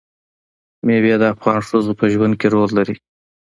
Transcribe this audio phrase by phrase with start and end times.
[0.85, 2.95] مېوې د افغان ښځو په ژوند کې رول لري.